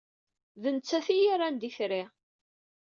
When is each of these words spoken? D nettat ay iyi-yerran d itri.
D 0.61 0.63
nettat 0.75 1.07
ay 1.09 1.15
iyi-yerran 1.15 1.55
d 1.57 1.63
itri. 1.69 2.03